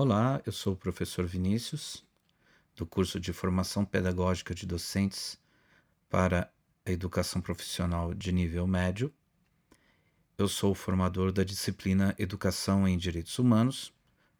[0.00, 2.04] Olá, eu sou o professor Vinícius,
[2.76, 5.36] do curso de Formação Pedagógica de Docentes
[6.08, 6.48] para
[6.86, 9.12] a Educação Profissional de Nível Médio.
[10.38, 13.92] Eu sou o formador da disciplina Educação em Direitos Humanos,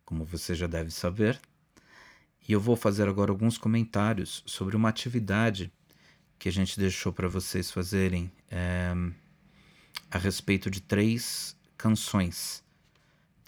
[0.04, 1.40] como você já deve saber,
[2.48, 5.72] e eu vou fazer agora alguns comentários sobre uma atividade
[6.38, 8.92] que a gente deixou para vocês fazerem é,
[10.08, 12.62] a respeito de três canções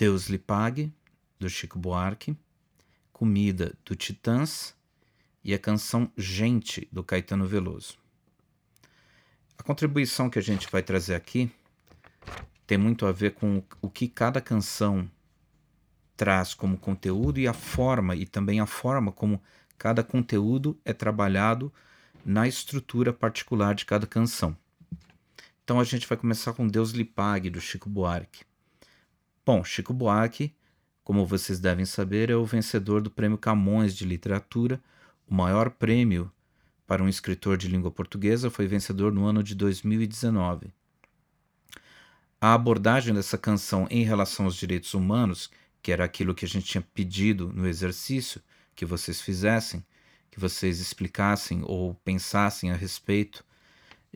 [0.00, 0.90] Deus lhe pague,
[1.40, 2.36] do Chico Buarque,
[3.12, 4.76] Comida, do Titãs
[5.42, 7.98] e a canção Gente, do Caetano Veloso.
[9.58, 11.50] A contribuição que a gente vai trazer aqui
[12.66, 15.10] tem muito a ver com o que cada canção
[16.16, 19.42] traz como conteúdo e a forma, e também a forma como
[19.78, 21.72] cada conteúdo é trabalhado
[22.24, 24.54] na estrutura particular de cada canção.
[25.64, 28.44] Então a gente vai começar com Deus lhe pague, do Chico Buarque.
[29.44, 30.54] Bom, Chico Buarque,
[31.04, 34.80] como vocês devem saber, é o vencedor do Prêmio Camões de Literatura,
[35.26, 36.30] o maior prêmio
[36.86, 40.72] para um escritor de língua portuguesa, foi vencedor no ano de 2019.
[42.40, 45.50] A abordagem dessa canção em relação aos direitos humanos,
[45.82, 48.40] que era aquilo que a gente tinha pedido no exercício
[48.74, 49.84] que vocês fizessem,
[50.30, 53.44] que vocês explicassem ou pensassem a respeito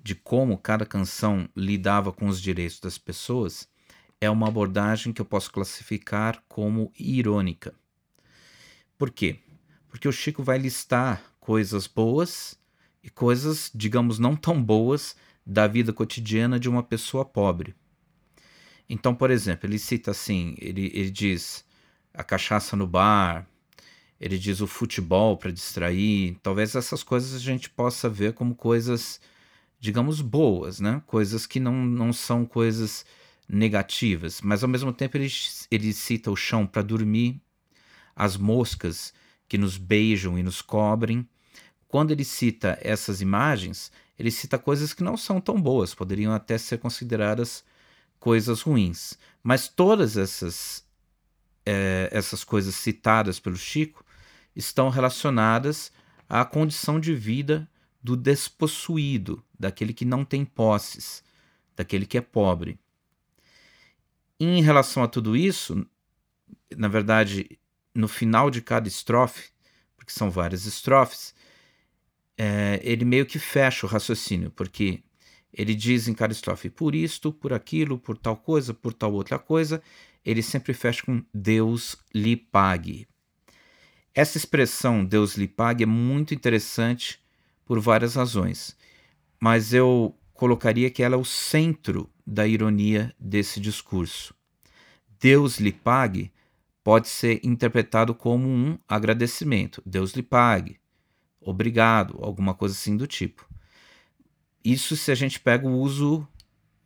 [0.03, 3.69] de como cada canção lidava com os direitos das pessoas,
[4.25, 7.75] é uma abordagem que eu posso classificar como irônica.
[8.97, 9.41] Por quê?
[9.89, 12.59] Porque o Chico vai listar coisas boas
[13.03, 15.15] e coisas, digamos, não tão boas
[15.47, 17.75] da vida cotidiana de uma pessoa pobre.
[18.89, 21.65] Então, por exemplo, ele cita assim: ele, ele diz
[22.13, 23.47] a cachaça no bar,
[24.21, 26.39] ele diz o futebol para distrair.
[26.43, 29.21] Talvez essas coisas a gente possa ver como coisas,
[29.79, 31.03] digamos, boas, né?
[31.07, 33.05] Coisas que não, não são coisas
[33.49, 35.29] negativas, mas ao mesmo tempo ele,
[35.71, 37.41] ele cita o chão para dormir,
[38.17, 39.13] as moscas
[39.49, 41.29] que nos beijam e nos cobrem.
[41.89, 46.57] Quando ele cita essas imagens, ele cita coisas que não são tão boas, poderiam até
[46.57, 47.65] ser consideradas
[48.19, 49.19] coisas ruins.
[49.43, 50.85] Mas todas essas,
[51.67, 54.05] é, essas coisas citadas pelo Chico
[54.57, 55.93] estão relacionadas
[56.29, 57.69] à condição de vida
[58.03, 61.23] do despossuído, daquele que não tem posses,
[61.77, 62.79] daquele que é pobre.
[64.39, 65.87] Em relação a tudo isso,
[66.77, 67.59] na verdade,
[67.95, 69.51] no final de cada estrofe,
[69.97, 71.35] porque são várias estrofes,
[72.37, 75.03] é, ele meio que fecha o raciocínio, porque
[75.53, 79.39] ele diz em cada estrofe, por isto, por aquilo, por tal coisa, por tal outra
[79.39, 79.81] coisa,
[80.25, 83.07] ele sempre fecha com Deus lhe pague.
[84.13, 87.21] Essa expressão Deus lhe pague é muito interessante
[87.65, 88.77] por várias razões,
[89.41, 94.35] mas eu colocaria que ela é o centro da ironia desse discurso.
[95.19, 96.31] Deus lhe pague
[96.83, 99.83] pode ser interpretado como um agradecimento.
[99.87, 100.79] Deus lhe pague,
[101.41, 103.49] obrigado, alguma coisa assim do tipo.
[104.63, 106.29] Isso se a gente pega o uso,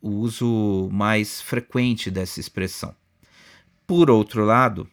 [0.01, 2.95] o uso mais frequente dessa expressão.
[3.85, 4.89] Por outro lado,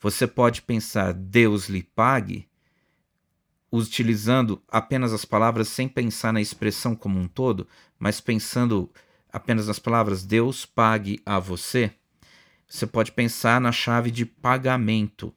[0.00, 2.48] você pode pensar Deus lhe pague
[3.72, 7.66] utilizando apenas as palavras sem pensar na expressão como um todo,
[7.98, 8.90] mas pensando
[9.32, 11.92] apenas nas palavras Deus pague a você,
[12.66, 15.34] você pode pensar na chave de pagamento,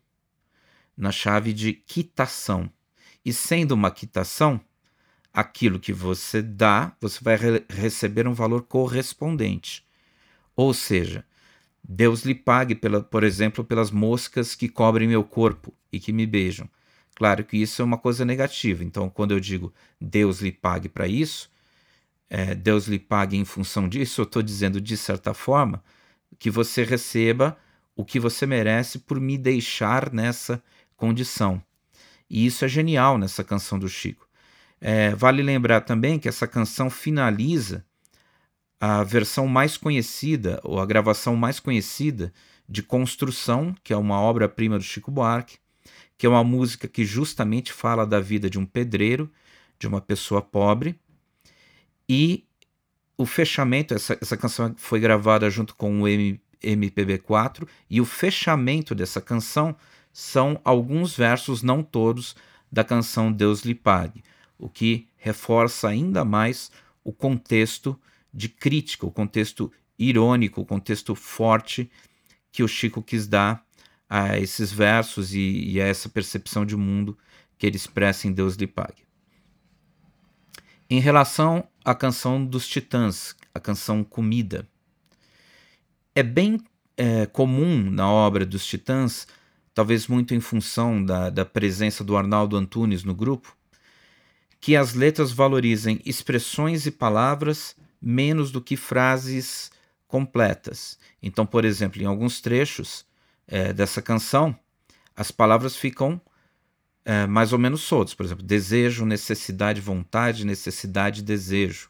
[0.95, 2.69] na chave de quitação.
[3.25, 4.61] E sendo uma quitação,
[5.33, 9.83] aquilo que você dá, você vai re receber um valor correspondente.
[10.55, 11.25] Ou seja,
[11.83, 16.27] Deus lhe pague, pela, por exemplo, pelas moscas que cobrem meu corpo e que me
[16.27, 16.69] beijam.
[17.16, 18.84] Claro que isso é uma coisa negativa.
[18.84, 21.50] Então, quando eu digo Deus lhe pague para isso,
[22.29, 25.84] é, Deus lhe pague em função disso, eu estou dizendo, de certa forma,
[26.40, 27.57] que você receba
[27.96, 30.62] o que você merece por me deixar nessa
[30.97, 31.62] condição.
[32.29, 34.28] E isso é genial nessa canção do Chico.
[34.81, 37.85] É, vale lembrar também que essa canção finaliza
[38.79, 42.34] a versão mais conhecida, ou a gravação mais conhecida
[42.68, 45.58] de Construção, que é uma obra-prima do Chico Buarque,
[46.23, 49.29] que é uma música que justamente fala da vida de um pedreiro,
[49.78, 50.97] de uma pessoa pobre,
[52.08, 52.46] e
[53.17, 58.96] o fechamento, essa, essa canção foi gravada junto com o M, MPB4, e o fechamento
[58.96, 59.75] dessa canção
[60.14, 62.37] são alguns versos, não todos,
[62.72, 64.23] da canção Deus lhe pague,
[64.58, 66.72] o que reforça ainda mais
[67.03, 67.99] o contexto
[68.34, 71.91] de crítica, o contexto irônico, o contexto forte
[72.49, 73.61] que o Chico quis dar
[74.15, 77.17] a esses versos e, e a essa percepção de mundo
[77.57, 79.01] que ele expressa em Deus lhe pague.
[80.87, 84.69] Em relação à canção dos Titãs, a canção Comida,
[86.13, 86.59] é bem
[86.95, 89.27] é, comum na obra dos Titãs
[89.73, 93.57] talvez muito em função da, da presença do Arnaldo Antunes no grupo,
[94.61, 99.71] que as letras valorizem expressões e palavras menos do que frases
[100.07, 100.99] completas.
[101.19, 103.11] Então, por exemplo, em alguns trechos
[103.47, 104.57] é, dessa canção,
[105.16, 106.22] as palavras ficam
[107.05, 108.13] é, mais ou menos soltas.
[108.13, 111.90] Por exemplo, desejo, necessidade, vontade, necessidade, desejo.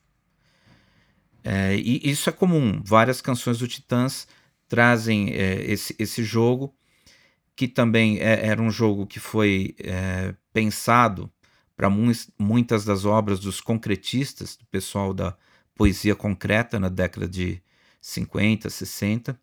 [1.44, 2.82] É, e isso é comum.
[2.84, 4.28] Várias canções do Titãs
[4.68, 6.74] trazem é, esse, esse jogo,
[7.56, 11.32] que também é, era um jogo que foi é, pensado
[11.76, 11.90] para
[12.40, 15.36] muitas das obras dos concretistas, do pessoal da
[15.76, 17.62] poesia concreta na década de
[18.00, 19.40] 50, 60,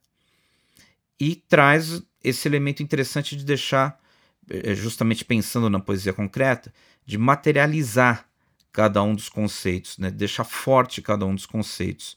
[1.20, 4.00] e traz esse elemento interessante de deixar,
[4.48, 6.72] é, justamente pensando na poesia concreta,
[7.04, 8.26] de materializar
[8.72, 10.10] cada um dos conceitos, né?
[10.10, 12.16] deixar forte cada um dos conceitos.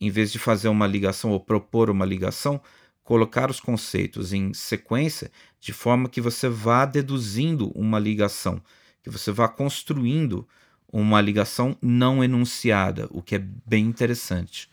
[0.00, 2.60] Em vez de fazer uma ligação ou propor uma ligação,
[3.04, 8.62] colocar os conceitos em sequência de forma que você vá deduzindo uma ligação,
[9.02, 10.48] que você vá construindo
[10.92, 14.70] uma ligação não enunciada, o que é bem interessante.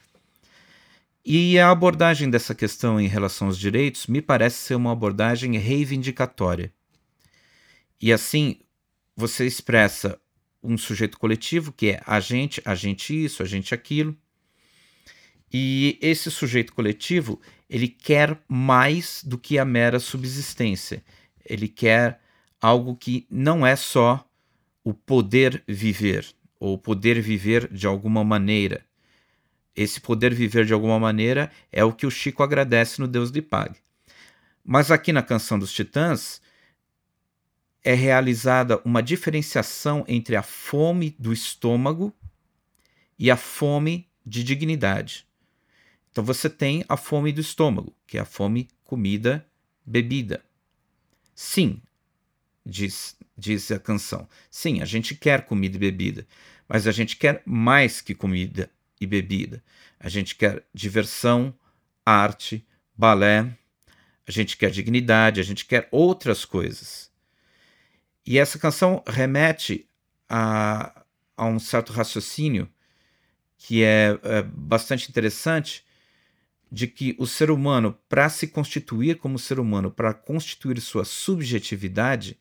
[1.30, 6.72] E a abordagem dessa questão em relação aos direitos me parece ser uma abordagem reivindicatória.
[8.02, 8.62] E assim,
[9.14, 10.18] você expressa
[10.64, 14.16] um sujeito coletivo que é a gente, a gente isso, a gente aquilo.
[15.52, 21.04] E esse sujeito coletivo, ele quer mais do que a mera subsistência.
[21.44, 22.22] Ele quer
[22.62, 24.26] algo que não é só
[24.82, 26.26] o poder viver,
[26.58, 28.88] ou poder viver de alguma maneira.
[29.78, 33.44] Esse poder viver de alguma maneira é o que o Chico agradece no Deus lhe
[33.44, 33.78] pague.
[34.66, 36.42] Mas aqui na canção dos Titãs,
[37.84, 42.12] é realizada uma diferenciação entre a fome do estômago
[43.20, 45.28] e a fome de dignidade.
[46.12, 49.46] Então você tem a fome do estômago, que é a fome comida,
[49.86, 50.44] bebida.
[51.36, 51.80] Sim,
[52.66, 54.28] diz, diz a canção.
[54.50, 56.28] Sim, a gente quer comida e bebida,
[56.68, 59.64] mas a gente quer mais que comida e bebida.
[60.00, 61.54] A gente quer diversão,
[62.06, 62.66] arte,
[62.96, 63.58] balé,
[64.28, 67.12] a gente quer dignidade, a gente quer outras coisas.
[68.26, 69.88] E essa canção remete
[70.30, 71.04] a,
[71.36, 72.70] a um certo raciocínio
[73.58, 75.86] que é, é bastante interessante
[76.70, 82.38] de que o ser humano, para se constituir como ser humano, para constituir sua subjetividade,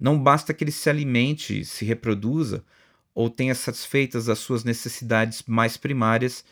[0.00, 2.64] não basta que ele se alimente, se reproduza
[3.14, 6.44] ou tenha satisfeitas as suas necessidades mais primárias,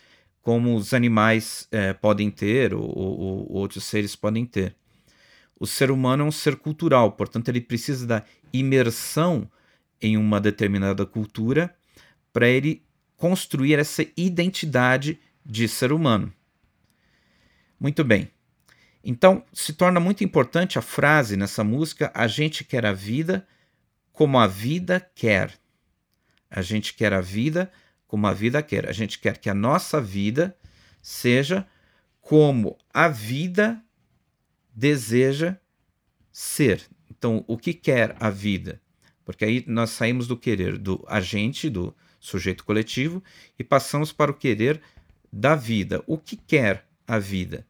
[0.42, 4.74] como os animais é, podem ter ou, ou, ou outros seres podem ter.
[5.58, 9.48] O ser humano é um ser cultural, portanto, ele precisa da imersão
[10.00, 11.74] em uma determinada cultura
[12.32, 12.82] para ele
[13.16, 16.32] construir essa identidade de ser humano.
[17.78, 18.30] Muito bem.
[19.04, 23.46] Então, se torna muito importante a frase nessa música: a gente quer a vida
[24.12, 25.59] como a vida quer.
[26.50, 27.70] A gente quer a vida
[28.06, 28.88] como a vida quer.
[28.88, 30.56] A gente quer que a nossa vida
[31.00, 31.67] seja
[32.20, 33.82] como a vida
[34.75, 35.56] deseja
[36.32, 36.82] ser.
[37.11, 38.81] Então, o que quer a vida?
[39.25, 43.23] Porque aí nós saímos do querer do agente, do sujeito coletivo,
[43.58, 44.81] e passamos para o querer
[45.32, 46.03] da vida.
[46.06, 47.67] O que quer a vida?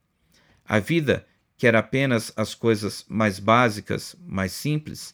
[0.65, 1.27] A vida
[1.57, 5.13] quer apenas as coisas mais básicas, mais simples?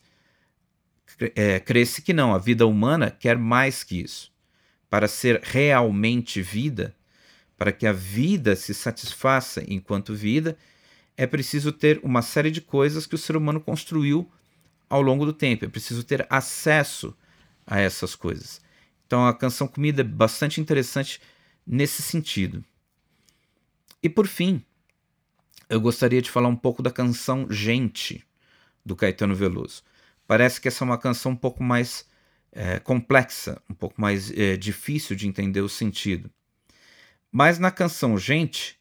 [1.36, 4.32] É, Cresce que não, a vida humana quer mais que isso.
[4.90, 6.96] Para ser realmente vida,
[7.58, 10.58] para que a vida se satisfaça enquanto vida,
[11.18, 14.32] é preciso ter uma série de coisas que o ser humano construiu
[14.90, 15.66] ao longo do tempo.
[15.66, 17.16] É preciso ter acesso
[17.66, 18.62] a essas coisas.
[19.06, 21.20] Então a canção Comida é bastante interessante
[21.66, 22.64] nesse sentido.
[24.02, 24.64] E por fim,
[25.70, 28.24] eu gostaria de falar um pouco da canção Gente,
[28.86, 29.84] do Caetano Veloso.
[30.28, 32.06] Parece que essa é uma canção um pouco mais
[32.52, 36.30] é, complexa, um pouco mais é, difícil de entender o sentido.
[37.32, 38.78] Mas na canção Gente,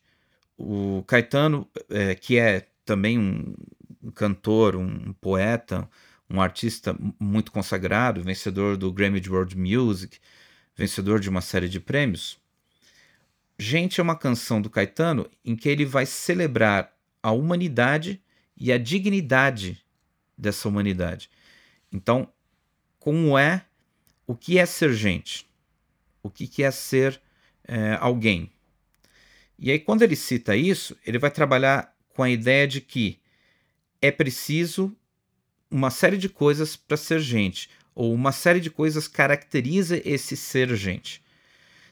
[0.57, 5.89] o Caetano, é, que é também um, cantor, um poeta,
[6.29, 10.19] um artista muito consagrado, vencedor do Grammy World Music,
[10.75, 12.39] vencedor de uma série de prêmios.
[13.59, 18.21] Gente é uma canção do Caetano em que ele vai celebrar a humanidade
[18.57, 19.83] e a dignidade
[20.37, 21.31] dessa humanidade.
[21.97, 22.31] Então,
[22.99, 23.65] como é,
[24.27, 25.49] o que é ser gente?
[26.23, 27.19] O que é ser
[27.67, 28.53] é, alguém?
[29.59, 33.19] E aí, quando ele cita isso, ele vai trabalhar com a ideia de que
[34.03, 34.95] é preciso
[35.71, 40.77] uma série de coisas para ser gente, ou uma série de coisas caracteriza esse ser
[40.77, 41.23] gente.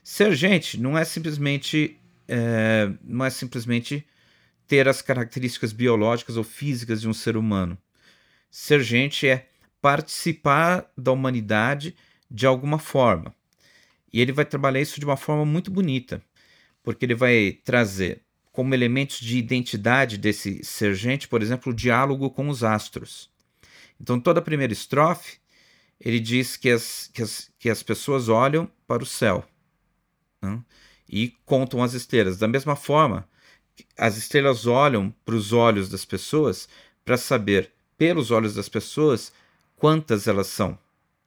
[0.02, 4.06] Ser gente não é simplesmente é, não é simplesmente
[4.66, 7.78] ter as características biológicas ou físicas de um ser humano.
[8.50, 9.48] Ser gente é
[9.84, 11.94] participar da humanidade
[12.30, 13.34] de alguma forma.
[14.10, 16.22] E ele vai trabalhar isso de uma forma muito bonita,
[16.82, 22.30] porque ele vai trazer como elementos de identidade desse ser gente, por exemplo, o diálogo
[22.30, 23.28] com os astros.
[24.00, 25.36] Então, toda a primeira estrofe,
[26.00, 29.44] ele diz que as, que as, que as pessoas olham para o céu
[30.40, 30.62] né,
[31.06, 32.38] e contam as estrelas.
[32.38, 33.28] Da mesma forma,
[33.98, 36.70] as estrelas olham para os olhos das pessoas
[37.04, 39.30] para saber, pelos olhos das pessoas,
[39.84, 40.78] quantas elas são,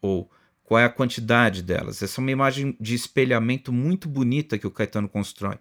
[0.01, 0.27] ou
[0.63, 2.01] qual é a quantidade delas.
[2.01, 5.59] Essa é uma imagem de espelhamento muito bonita que o Caetano constrói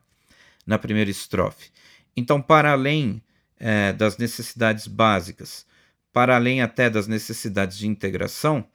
[0.67, 1.69] na primeira estrofe.
[2.17, 3.23] Então, para além
[3.59, 5.67] é, das necessidades básicas,
[6.11, 8.67] para além até das necessidades de integração,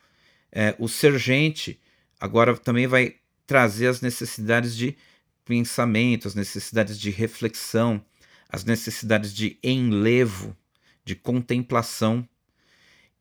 [0.52, 1.82] é, o sergente
[2.20, 3.16] agora também vai
[3.48, 4.96] trazer as necessidades de
[5.44, 8.00] pensamento, as necessidades de reflexão,
[8.48, 10.56] as necessidades de enlevo,
[11.04, 12.24] de contemplação.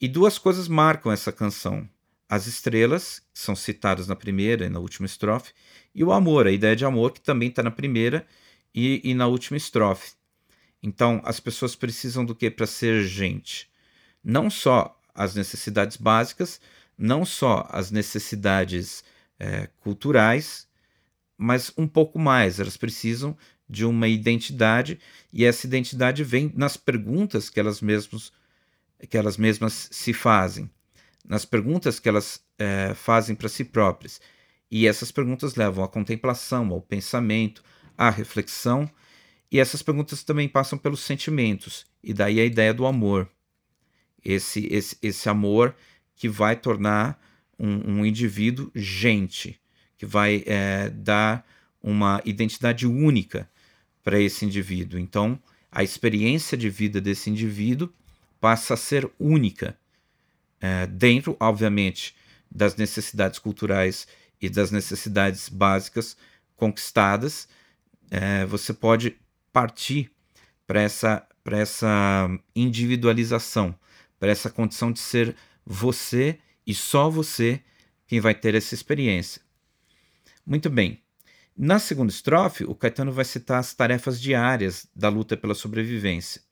[0.00, 1.88] E duas coisas marcam essa canção:
[2.28, 5.52] as estrelas, que são citadas na primeira e na última estrofe,
[5.94, 8.26] e o amor, a ideia de amor, que também está na primeira
[8.74, 10.12] e, e na última estrofe.
[10.82, 13.68] Então, as pessoas precisam do que para ser gente?
[14.24, 16.60] Não só as necessidades básicas,
[16.96, 19.04] não só as necessidades
[19.38, 20.66] é, culturais,
[21.36, 22.58] mas um pouco mais.
[22.58, 23.36] Elas precisam
[23.68, 24.98] de uma identidade
[25.32, 28.32] e essa identidade vem nas perguntas que elas mesmas
[29.08, 30.70] que elas mesmas se fazem,
[31.24, 34.20] nas perguntas que elas é, fazem para si próprias.
[34.70, 37.62] E essas perguntas levam à contemplação, ao pensamento,
[37.96, 38.90] à reflexão,
[39.50, 43.28] e essas perguntas também passam pelos sentimentos, e daí a ideia do amor.
[44.24, 45.74] Esse, esse, esse amor
[46.14, 47.20] que vai tornar
[47.58, 49.60] um, um indivíduo gente,
[49.98, 51.44] que vai é, dar
[51.82, 53.50] uma identidade única
[54.02, 54.98] para esse indivíduo.
[54.98, 55.40] Então,
[55.70, 57.92] a experiência de vida desse indivíduo
[58.40, 59.78] passa a ser única,
[60.60, 62.14] é, dentro, obviamente,
[62.50, 64.06] das necessidades culturais
[64.40, 66.16] e das necessidades básicas
[66.56, 67.48] conquistadas,
[68.10, 69.16] é, você pode
[69.52, 70.10] partir
[70.66, 73.74] para essa, essa individualização,
[74.18, 77.62] para essa condição de ser você e só você
[78.06, 79.42] quem vai ter essa experiência.
[80.44, 81.02] Muito bem.
[81.56, 86.42] Na segunda estrofe, o Caetano vai citar as tarefas diárias da luta pela sobrevivência.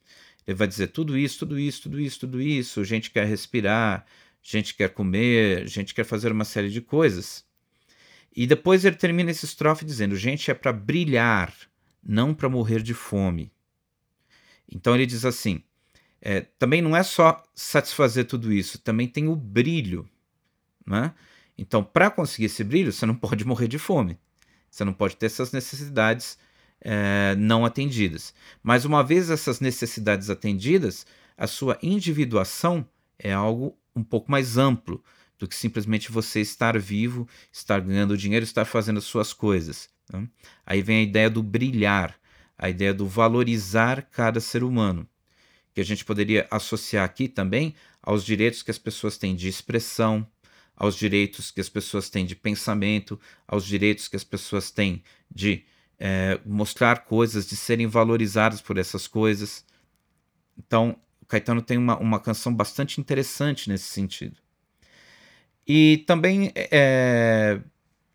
[0.49, 2.83] Ele vai dizer tudo isso, tudo isso, tudo isso, tudo isso.
[2.83, 4.07] Gente quer respirar,
[4.43, 7.45] gente quer comer, gente quer fazer uma série de coisas.
[8.35, 11.55] E depois ele termina essa estrofe dizendo: gente, é para brilhar,
[12.03, 13.53] não para morrer de fome.
[14.73, 15.63] Então ele diz assim:
[16.19, 20.09] é, também não é só satisfazer tudo isso, também tem o brilho.
[20.87, 21.13] Né?
[21.59, 24.19] Então, para conseguir esse brilho, você não pode morrer de fome.
[24.71, 26.39] Você não pode ter essas necessidades
[26.81, 28.35] é, não atendidas.
[28.63, 31.07] Mas uma vez essas necessidades atendidas,
[31.37, 32.87] a sua individuação
[33.19, 35.03] é algo um pouco mais amplo
[35.39, 39.89] do que simplesmente você estar vivo, estar ganhando dinheiro, estar fazendo as suas coisas.
[40.13, 40.29] Né?
[40.67, 42.19] Aí vem a ideia do brilhar,
[42.57, 45.09] a ideia do valorizar cada ser humano,
[45.73, 50.27] que a gente poderia associar aqui também aos direitos que as pessoas têm de expressão,
[50.77, 55.65] aos direitos que as pessoas têm de pensamento, aos direitos que as pessoas têm de
[55.99, 59.65] é, mostrar coisas, de serem valorizadas por essas coisas.
[60.57, 64.37] Então, o Caetano tem uma, uma canção bastante interessante nesse sentido.
[65.67, 67.61] E também é,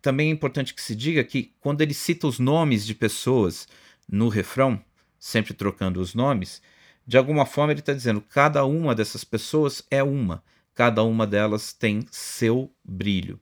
[0.03, 3.67] também é importante que se diga que quando ele cita os nomes de pessoas
[4.05, 4.83] no refrão,
[5.17, 6.61] sempre trocando os nomes,
[7.07, 11.71] de alguma forma ele está dizendo cada uma dessas pessoas é uma, cada uma delas
[11.71, 13.39] tem seu brilho.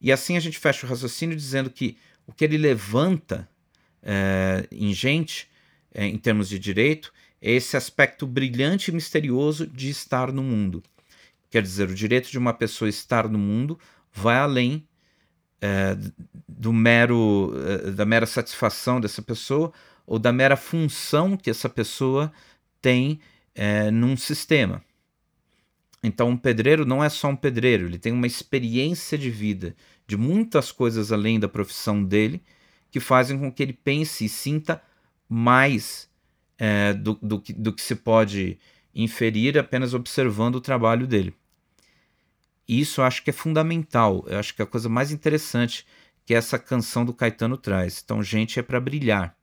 [0.00, 3.48] E assim a gente fecha o raciocínio dizendo que o que ele levanta
[4.04, 5.48] é, em gente,
[5.92, 10.82] é, em termos de direito, é esse aspecto brilhante e misterioso de estar no mundo.
[11.50, 13.78] Quer dizer, o direito de uma pessoa estar no mundo
[14.12, 14.86] vai além
[15.60, 15.96] é,
[16.46, 17.52] do mero
[17.96, 19.72] da mera satisfação dessa pessoa
[20.06, 22.32] ou da mera função que essa pessoa
[22.82, 23.18] tem
[23.92, 24.82] num sistema.
[26.02, 29.74] Então, um pedreiro não é só um pedreiro, ele tem uma experiência de vida,
[30.06, 32.42] de muitas coisas além da profissão dele,
[32.94, 34.80] que fazem com que ele pense e sinta
[35.28, 36.08] mais
[36.56, 38.56] é, do, do, do que se pode
[38.94, 41.34] inferir apenas observando o trabalho dele.
[42.68, 45.84] Isso eu acho que é fundamental, eu acho que é a coisa mais interessante
[46.24, 48.00] que essa canção do Caetano traz.
[48.04, 49.36] Então, gente é para brilhar.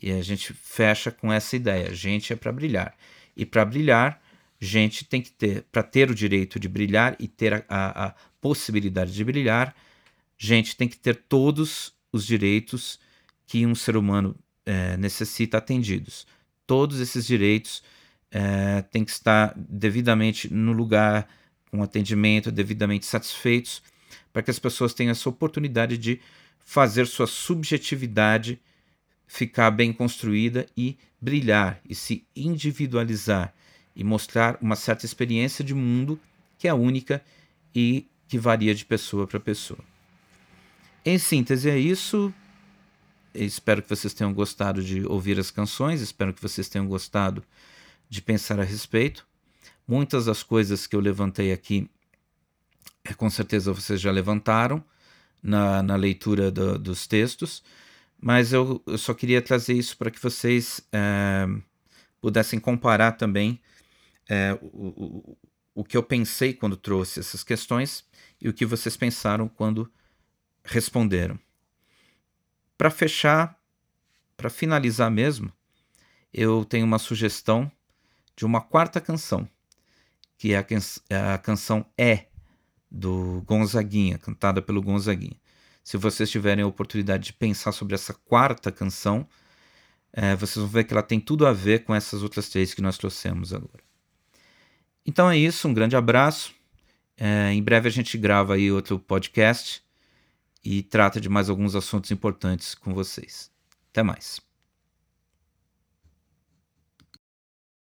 [0.00, 2.96] E a gente fecha com essa ideia: gente é para brilhar.
[3.36, 4.22] E para brilhar,
[4.60, 8.14] gente tem que ter, para ter o direito de brilhar e ter a, a, a,
[8.40, 9.74] possibilidade de brilhar,
[10.38, 13.00] gente tem que ter todos os direitos
[13.44, 16.26] que um ser humano é, necessita atendidos.
[16.64, 17.82] todos esses direitos
[18.30, 21.28] é, têm que estar devidamente no lugar,
[21.70, 23.82] com atendimento, devidamente satisfeitos,
[24.32, 26.20] para que as pessoas tenham essa oportunidade de
[26.60, 28.60] fazer sua subjetividade
[29.26, 33.52] ficar bem construída e brilhar e se individualizar
[33.96, 36.18] e mostrar uma certa experiência de mundo
[36.58, 37.20] que é única
[37.74, 39.93] e que varia de pessoa para pessoa.
[41.04, 42.32] Em síntese, é isso.
[43.34, 47.44] Espero que vocês tenham gostado de ouvir as canções, espero que vocês tenham gostado
[48.08, 49.26] de pensar a respeito.
[49.86, 51.90] Muitas das coisas que eu levantei aqui,
[53.04, 54.82] é, com certeza vocês já levantaram
[55.42, 57.62] na, na leitura do, dos textos,
[58.18, 61.46] mas eu, eu, só queria trazer isso para que vocês é,
[62.18, 63.60] pudessem comparar também
[64.26, 65.38] é, o, o,
[65.74, 68.06] o que eu pensei quando trouxe essas questões
[68.40, 69.90] e o que vocês pensaram quando
[70.64, 71.38] responderam.
[72.76, 73.58] Para fechar,
[74.36, 75.52] para finalizar mesmo,
[76.32, 77.70] eu tenho uma sugestão
[78.34, 79.48] de uma quarta canção,
[80.36, 80.78] que é a, can
[81.08, 82.26] é a canção É,
[82.90, 85.36] do Gonzaguinha, cantada pelo Gonzaguinha.
[85.82, 89.28] Se vocês tiverem a oportunidade de pensar sobre essa quarta canção,
[90.12, 92.80] é, vocês vão ver que ela tem tudo a ver com essas outras três que
[92.80, 93.82] nós trouxemos agora.
[95.04, 96.54] Então é isso, um grande abraço.
[97.16, 99.83] É, em breve a gente grava aí outro podcast
[100.64, 103.50] e trata de mais alguns assuntos importantes com vocês.
[103.90, 104.40] Até mais.